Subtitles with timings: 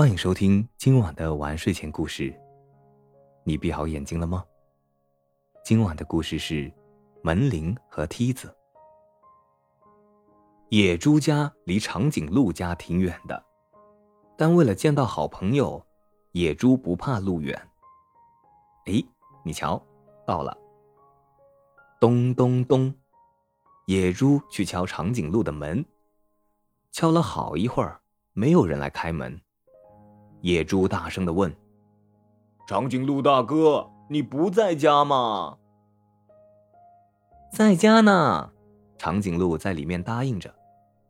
[0.00, 2.34] 欢迎收听今晚的晚睡前故事。
[3.44, 4.42] 你闭好眼睛了吗？
[5.62, 6.72] 今晚的故事是
[7.22, 8.50] 门铃和梯子。
[10.70, 13.44] 野猪家离长颈鹿家挺远的，
[14.38, 15.86] 但为了见到好朋友，
[16.32, 17.54] 野猪不怕路远。
[18.86, 19.04] 哎，
[19.44, 19.78] 你瞧，
[20.26, 20.56] 到了。
[22.00, 22.94] 咚咚咚，
[23.84, 25.84] 野猪去敲长颈鹿的门，
[26.90, 28.00] 敲了好一会儿，
[28.32, 29.38] 没有人来开门。
[30.42, 31.54] 野猪大声的问
[32.66, 35.58] ：“长颈鹿大哥，你不在家吗
[37.52, 38.52] ？”“在家呢。”
[38.96, 40.54] 长颈鹿在里面答应着。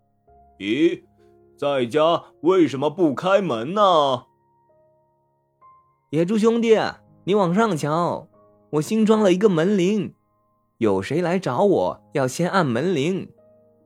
[0.58, 1.02] “咦，
[1.56, 4.24] 在家为什么不开门呢
[6.10, 6.76] ？”“野猪兄弟，
[7.24, 8.26] 你往上瞧，
[8.70, 10.14] 我新装了一个门铃，
[10.78, 13.32] 有谁来找我要先按门铃，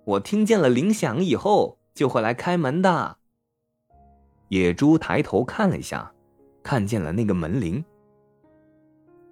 [0.04, 3.18] 我听见了铃响以后就会来开门的。”
[4.48, 6.12] 野猪抬头看了一下，
[6.62, 7.84] 看见了那个门铃。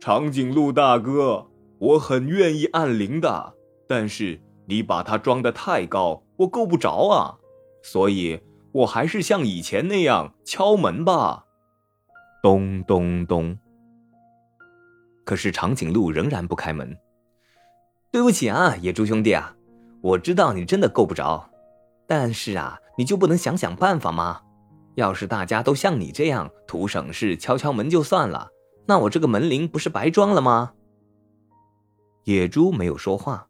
[0.00, 1.46] 长颈鹿大哥，
[1.78, 3.54] 我很愿意按铃的，
[3.86, 7.38] 但是你把它装的太高，我够不着啊，
[7.82, 8.40] 所以
[8.72, 11.44] 我还是像以前那样敲门吧。
[12.42, 13.56] 咚咚咚。
[15.24, 16.96] 可是长颈鹿仍然不开门。
[18.10, 19.54] 对不起啊，野猪兄弟啊，
[20.00, 21.48] 我知道你真的够不着，
[22.08, 24.42] 但是啊，你就不能想想办法吗？
[24.94, 28.50] 要是大家都像你这样图省事，敲敲门就算了，
[28.86, 30.74] 那我这个门铃不是白装了吗？
[32.24, 33.48] 野猪没有说话，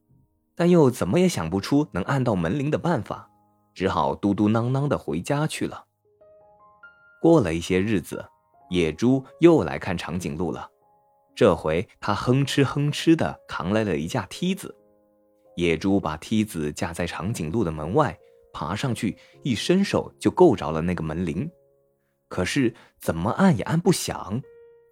[0.54, 3.28] 但又怎么也想不出能按到门铃的办法，
[3.74, 5.84] 只好嘟嘟囔囔的回家去了。
[7.20, 8.24] 过了一些日子，
[8.70, 10.68] 野猪又来看长颈鹿了，
[11.34, 14.74] 这回他哼哧哼哧的扛来了一架梯子，
[15.56, 18.16] 野猪把梯子架在长颈鹿的门外。
[18.52, 21.50] 爬上去，一伸手就够着了那个门铃，
[22.28, 24.40] 可是怎么按也按不响，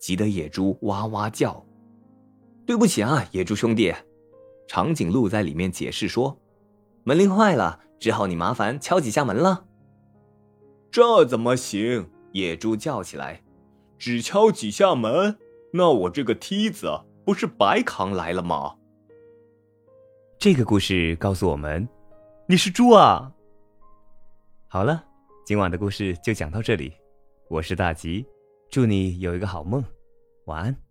[0.00, 1.64] 急得野猪哇哇叫。
[2.66, 3.92] 对不起啊，野猪兄弟，
[4.68, 6.38] 长颈鹿在里面解释说
[7.04, 9.64] ：“门铃坏了，只好你麻烦敲几下门了。”
[10.90, 12.08] 这怎么行？
[12.32, 13.42] 野猪叫起来
[13.98, 15.36] ：“只敲几下门，
[15.72, 16.88] 那我这个梯子
[17.24, 18.76] 不是白扛来了吗？”
[20.38, 21.86] 这个故事告诉我们
[22.46, 23.32] ：“你是猪啊！”
[24.72, 25.04] 好了，
[25.44, 26.92] 今晚的故事就讲到这里。
[27.48, 28.24] 我是大吉，
[28.70, 29.82] 祝你有一个好梦，
[30.44, 30.89] 晚安。